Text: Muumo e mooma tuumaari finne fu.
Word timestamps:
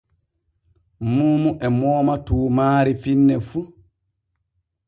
Muumo 1.11 1.51
e 1.65 1.67
mooma 1.77 2.13
tuumaari 2.25 2.93
finne 3.03 3.35
fu. 3.49 3.59